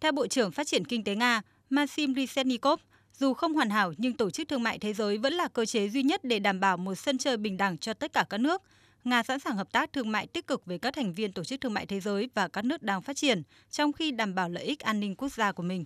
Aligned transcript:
Theo 0.00 0.12
Bộ 0.12 0.26
trưởng 0.26 0.52
Phát 0.52 0.66
triển 0.66 0.84
Kinh 0.84 1.04
tế 1.04 1.14
Nga 1.14 1.42
Maxim 1.70 2.14
Reshetnikov, 2.14 2.80
dù 3.18 3.34
không 3.34 3.54
hoàn 3.54 3.70
hảo 3.70 3.92
nhưng 3.96 4.12
Tổ 4.12 4.30
chức 4.30 4.48
Thương 4.48 4.62
mại 4.62 4.78
Thế 4.78 4.92
giới 4.92 5.18
vẫn 5.18 5.32
là 5.32 5.48
cơ 5.48 5.64
chế 5.64 5.88
duy 5.88 6.02
nhất 6.02 6.24
để 6.24 6.38
đảm 6.38 6.60
bảo 6.60 6.76
một 6.76 6.94
sân 6.94 7.18
chơi 7.18 7.36
bình 7.36 7.56
đẳng 7.56 7.78
cho 7.78 7.94
tất 7.94 8.12
cả 8.12 8.24
các 8.30 8.38
nước– 8.38 8.62
Nga 9.04 9.22
sẵn 9.22 9.38
sàng 9.38 9.56
hợp 9.56 9.72
tác 9.72 9.92
thương 9.92 10.12
mại 10.12 10.26
tích 10.26 10.46
cực 10.46 10.66
với 10.66 10.78
các 10.78 10.94
thành 10.94 11.12
viên 11.12 11.32
Tổ 11.32 11.44
chức 11.44 11.60
Thương 11.60 11.74
mại 11.74 11.86
Thế 11.86 12.00
giới 12.00 12.30
và 12.34 12.48
các 12.48 12.64
nước 12.64 12.82
đang 12.82 13.02
phát 13.02 13.16
triển, 13.16 13.42
trong 13.70 13.92
khi 13.92 14.10
đảm 14.10 14.34
bảo 14.34 14.48
lợi 14.48 14.64
ích 14.64 14.80
an 14.80 15.00
ninh 15.00 15.14
quốc 15.14 15.32
gia 15.32 15.52
của 15.52 15.62
mình. 15.62 15.84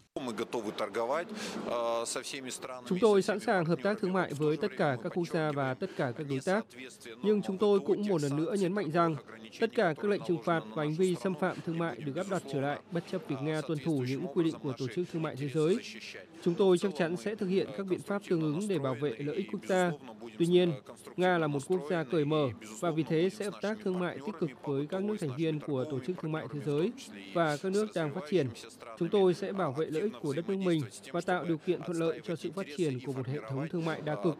Chúng 2.89 2.99
tôi 3.01 3.23
sẵn 3.23 3.41
sàng 3.41 3.65
hợp 3.65 3.79
tác 3.83 3.99
thương 4.01 4.12
mại 4.12 4.33
với 4.35 4.57
tất 4.57 4.69
cả 4.79 4.96
các 5.03 5.12
quốc 5.15 5.29
gia 5.33 5.53
và 5.53 5.75
tất 5.75 5.91
cả 5.96 6.12
các 6.17 6.27
đối 6.31 6.41
tác. 6.41 6.65
Nhưng 7.23 7.43
chúng 7.43 7.59
tôi 7.59 7.81
cũng 7.87 8.09
một 8.09 8.23
lần 8.23 8.37
nữa 8.37 8.55
nhấn 8.59 8.73
mạnh 8.73 8.91
rằng 8.91 9.17
tất 9.61 9.71
cả 9.75 9.95
các 9.96 10.05
lệnh 10.05 10.21
trừng 10.27 10.43
phạt 10.45 10.61
và 10.75 10.82
hành 10.82 10.95
vi 10.95 11.14
xâm 11.14 11.34
phạm 11.34 11.57
thương 11.66 11.79
mại 11.79 11.96
được 11.96 12.16
áp 12.16 12.27
đặt 12.30 12.43
trở 12.53 12.61
lại 12.61 12.79
bất 12.91 13.04
chấp 13.11 13.23
việc 13.29 13.36
Nga 13.43 13.61
tuân 13.61 13.79
thủ 13.79 14.04
những 14.09 14.27
quy 14.34 14.45
định 14.45 14.54
của 14.62 14.73
Tổ 14.79 14.86
chức 14.89 15.09
Thương 15.12 15.23
mại 15.23 15.36
Thế 15.36 15.48
giới. 15.48 15.77
Chúng 16.43 16.54
tôi 16.54 16.79
chắc 16.79 16.93
chắn 16.99 17.17
sẽ 17.17 17.35
thực 17.35 17.46
hiện 17.46 17.68
các 17.77 17.86
biện 17.86 18.00
pháp 18.00 18.22
tương 18.29 18.40
ứng 18.40 18.68
để 18.68 18.79
bảo 18.79 18.94
vệ 18.94 19.14
lợi 19.18 19.36
ích 19.36 19.46
quốc 19.53 19.61
gia. 19.68 19.90
Tuy 20.39 20.46
nhiên, 20.46 20.72
Nga 21.17 21.39
là 21.39 21.46
một 21.46 21.63
quốc 21.68 21.80
gia 21.90 22.04
cởi 22.04 22.25
mở 22.25 22.49
và 22.80 22.90
vì 22.90 23.03
thế 23.03 23.30
sẽ 23.30 23.44
hợp 23.44 23.58
tác 23.63 23.79
thương 23.85 23.99
mại 23.99 24.18
tích 24.27 24.35
cực 24.40 24.50
với 24.64 24.86
các 24.86 25.03
nước 25.03 25.17
thành 25.21 25.36
viên 25.36 25.61
của 25.61 25.85
Tổ 25.85 25.99
chức 26.07 26.16
Thương 26.22 26.32
mại 26.32 26.46
Thế 26.52 26.61
giới 26.66 26.93
và 27.35 27.57
các 27.57 27.72
nước 27.72 27.86
đang 27.94 28.14
phát 28.14 28.25
triển. 28.30 28.46
Chúng 28.99 29.08
tôi 29.08 29.35
sẽ 29.35 29.52
bảo 29.52 29.72
vệ 29.72 29.86
lợi 29.86 30.02
ích 30.02 30.13
của 30.21 30.32
đất 30.32 30.49
nước 30.49 30.57
mình 30.57 30.82
và 31.13 31.21
tạo 31.21 31.44
điều 31.44 31.58
kiện 31.58 31.80
thuận 31.86 31.99
lợi 31.99 32.20
cho 32.25 32.36
sự 32.36 32.50
phát 32.52 32.66
triển 32.77 32.98
của 33.06 33.12
một 33.12 33.27
hệ 33.27 33.39
thống 33.48 33.69
thương 33.69 33.84
mại 33.84 34.00
đa 34.00 34.16
cực. 34.25 34.36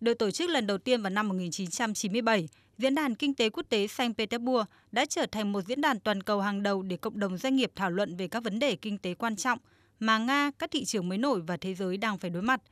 Được 0.00 0.14
tổ 0.14 0.30
chức 0.30 0.50
lần 0.50 0.66
đầu 0.66 0.78
tiên 0.78 1.02
vào 1.02 1.10
năm 1.10 1.28
1997, 1.28 2.48
Diễn 2.78 2.94
đàn 2.94 3.14
Kinh 3.14 3.34
tế 3.34 3.50
Quốc 3.50 3.66
tế 3.68 3.86
Saint 3.86 4.18
Petersburg 4.18 4.64
đã 4.92 5.04
trở 5.04 5.26
thành 5.26 5.52
một 5.52 5.60
diễn 5.66 5.80
đàn 5.80 6.00
toàn 6.00 6.22
cầu 6.22 6.40
hàng 6.40 6.62
đầu 6.62 6.82
để 6.82 6.96
cộng 6.96 7.20
đồng 7.20 7.38
doanh 7.38 7.56
nghiệp 7.56 7.72
thảo 7.74 7.90
luận 7.90 8.16
về 8.16 8.28
các 8.28 8.44
vấn 8.44 8.58
đề 8.58 8.76
kinh 8.76 8.98
tế 8.98 9.14
quan 9.14 9.36
trọng 9.36 9.58
mà 9.98 10.18
Nga, 10.18 10.50
các 10.58 10.70
thị 10.70 10.84
trường 10.84 11.08
mới 11.08 11.18
nổi 11.18 11.40
và 11.40 11.56
thế 11.56 11.74
giới 11.74 11.96
đang 11.96 12.18
phải 12.18 12.30
đối 12.30 12.42
mặt– 12.42 12.62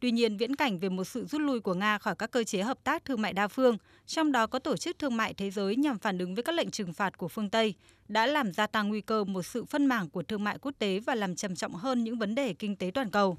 Tuy 0.00 0.10
nhiên, 0.10 0.36
viễn 0.36 0.56
cảnh 0.56 0.78
về 0.78 0.88
một 0.88 1.04
sự 1.04 1.24
rút 1.24 1.40
lui 1.40 1.60
của 1.60 1.74
Nga 1.74 1.98
khỏi 1.98 2.14
các 2.14 2.30
cơ 2.30 2.44
chế 2.44 2.62
hợp 2.62 2.84
tác 2.84 3.04
thương 3.04 3.22
mại 3.22 3.32
đa 3.32 3.48
phương, 3.48 3.76
trong 4.06 4.32
đó 4.32 4.46
có 4.46 4.58
Tổ 4.58 4.76
chức 4.76 4.98
Thương 4.98 5.16
mại 5.16 5.34
Thế 5.34 5.50
giới 5.50 5.76
nhằm 5.76 5.98
phản 5.98 6.18
ứng 6.18 6.34
với 6.34 6.44
các 6.44 6.54
lệnh 6.54 6.70
trừng 6.70 6.92
phạt 6.92 7.18
của 7.18 7.28
phương 7.28 7.50
Tây, 7.50 7.74
đã 8.08 8.26
làm 8.26 8.52
gia 8.52 8.66
tăng 8.66 8.88
nguy 8.88 9.00
cơ 9.00 9.24
một 9.24 9.42
sự 9.42 9.64
phân 9.64 9.86
mảng 9.86 10.10
của 10.10 10.22
thương 10.22 10.44
mại 10.44 10.58
quốc 10.58 10.72
tế 10.78 11.00
và 11.00 11.14
làm 11.14 11.36
trầm 11.36 11.56
trọng 11.56 11.74
hơn 11.74 12.04
những 12.04 12.18
vấn 12.18 12.34
đề 12.34 12.54
kinh 12.54 12.76
tế 12.76 12.90
toàn 12.94 13.10
cầu. 13.10 13.36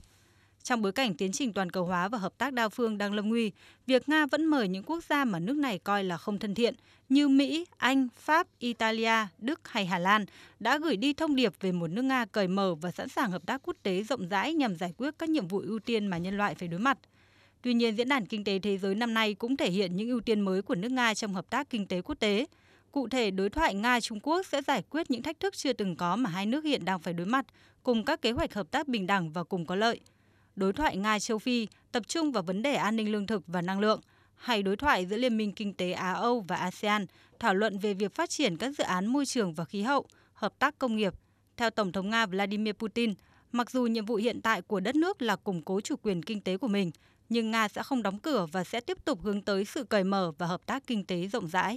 Trong 0.68 0.82
bối 0.82 0.92
cảnh 0.92 1.14
tiến 1.14 1.32
trình 1.32 1.54
toàn 1.54 1.70
cầu 1.70 1.86
hóa 1.86 2.08
và 2.08 2.18
hợp 2.18 2.38
tác 2.38 2.54
đa 2.54 2.70
phương 2.70 2.98
đang 2.98 3.14
lâm 3.14 3.30
nguy, 3.30 3.52
việc 3.86 4.10
Nga 4.10 4.26
vẫn 4.26 4.46
mời 4.46 4.68
những 4.68 4.84
quốc 4.84 5.04
gia 5.04 5.26
mà 5.26 5.40
nước 5.40 5.58
này 5.58 5.80
coi 5.80 6.04
là 6.04 6.18
không 6.18 6.40
thân 6.40 6.56
thiện 6.56 6.76
như 7.10 7.28
Mỹ, 7.28 7.66
Anh, 7.78 8.08
Pháp, 8.16 8.48
Italia, 8.60 9.28
Đức 9.38 9.68
hay 9.68 9.86
Hà 9.86 10.00
Lan 10.00 10.26
đã 10.60 10.78
gửi 10.78 10.98
đi 10.98 11.14
thông 11.14 11.36
điệp 11.36 11.54
về 11.62 11.72
một 11.72 11.88
nước 11.88 12.02
Nga 12.02 12.26
cởi 12.26 12.48
mở 12.48 12.76
và 12.76 12.92
sẵn 12.92 13.10
sàng 13.10 13.32
hợp 13.32 13.46
tác 13.46 13.62
quốc 13.64 13.76
tế 13.84 14.04
rộng 14.04 14.28
rãi 14.28 14.54
nhằm 14.54 14.76
giải 14.76 14.94
quyết 14.98 15.14
các 15.20 15.30
nhiệm 15.30 15.48
vụ 15.48 15.60
ưu 15.60 15.80
tiên 15.80 16.08
mà 16.08 16.18
nhân 16.18 16.38
loại 16.38 16.56
phải 16.56 16.68
đối 16.68 16.80
mặt. 16.80 16.98
Tuy 17.62 17.74
nhiên, 17.74 17.98
Diễn 17.98 18.10
đàn 18.10 18.26
Kinh 18.26 18.44
tế 18.44 18.60
Thế 18.60 18.78
giới 18.78 18.96
năm 18.96 19.14
nay 19.14 19.34
cũng 19.34 19.58
thể 19.58 19.72
hiện 19.72 19.96
những 19.96 20.10
ưu 20.10 20.22
tiên 20.22 20.42
mới 20.42 20.62
của 20.62 20.76
nước 20.76 20.92
Nga 20.92 21.14
trong 21.14 21.34
hợp 21.34 21.50
tác 21.50 21.70
kinh 21.70 21.88
tế 21.88 22.02
quốc 22.02 22.16
tế. 22.20 22.46
Cụ 22.92 23.08
thể, 23.08 23.32
đối 23.32 23.50
thoại 23.50 23.76
Nga-Trung 23.76 24.20
Quốc 24.24 24.46
sẽ 24.46 24.62
giải 24.62 24.84
quyết 24.90 25.12
những 25.12 25.24
thách 25.24 25.40
thức 25.40 25.58
chưa 25.58 25.74
từng 25.74 25.96
có 25.96 26.16
mà 26.16 26.30
hai 26.30 26.46
nước 26.46 26.64
hiện 26.64 26.86
đang 26.86 27.00
phải 27.00 27.14
đối 27.14 27.28
mặt, 27.28 27.46
cùng 27.84 28.06
các 28.06 28.22
kế 28.22 28.32
hoạch 28.32 28.54
hợp 28.54 28.72
tác 28.72 28.88
bình 28.88 29.08
đẳng 29.08 29.32
và 29.32 29.44
cùng 29.44 29.66
có 29.66 29.76
lợi– 29.76 30.00
đối 30.58 30.74
thoại 30.74 30.98
Nga-Châu 30.98 31.40
Phi 31.40 31.68
tập 31.92 32.04
trung 32.08 32.32
vào 32.32 32.44
vấn 32.44 32.62
đề 32.62 32.76
an 32.76 32.96
ninh 32.96 33.12
lương 33.12 33.28
thực 33.28 33.44
và 33.48 33.62
năng 33.62 33.80
lượng, 33.80 34.02
hay 34.36 34.64
đối 34.64 34.76
thoại 34.76 35.06
giữa 35.06 35.18
Liên 35.18 35.38
minh 35.38 35.52
Kinh 35.52 35.74
tế 35.74 35.92
Á-Âu 35.92 36.40
và 36.40 36.56
ASEAN 36.56 37.06
thảo 37.40 37.54
luận 37.54 37.78
về 37.78 37.94
việc 37.94 38.16
phát 38.16 38.30
triển 38.30 38.58
các 38.58 38.76
dự 38.78 38.84
án 38.84 39.06
môi 39.06 39.26
trường 39.26 39.54
và 39.54 39.66
khí 39.66 39.82
hậu, 39.82 40.06
hợp 40.34 40.60
tác 40.60 40.80
công 40.80 40.96
nghiệp. 40.96 41.14
Theo 41.58 41.70
Tổng 41.70 41.92
thống 41.92 42.10
Nga 42.10 42.26
Vladimir 42.26 42.74
Putin, 42.74 43.14
mặc 43.52 43.72
dù 43.72 43.84
nhiệm 43.84 44.06
vụ 44.06 44.16
hiện 44.16 44.42
tại 44.42 44.62
của 44.62 44.80
đất 44.80 44.96
nước 44.96 45.22
là 45.22 45.36
củng 45.36 45.62
cố 45.62 45.82
chủ 45.82 45.96
quyền 46.02 46.24
kinh 46.24 46.42
tế 46.42 46.58
của 46.58 46.68
mình, 46.68 46.92
nhưng 47.30 47.52
Nga 47.52 47.68
sẽ 47.68 47.84
không 47.84 48.04
đóng 48.04 48.20
cửa 48.20 48.46
và 48.52 48.64
sẽ 48.64 48.82
tiếp 48.82 48.98
tục 49.06 49.22
hướng 49.22 49.42
tới 49.42 49.66
sự 49.66 49.84
cởi 49.84 50.04
mở 50.04 50.32
và 50.38 50.46
hợp 50.46 50.66
tác 50.66 50.88
kinh 50.88 51.06
tế 51.06 51.28
rộng 51.28 51.48
rãi. 51.48 51.76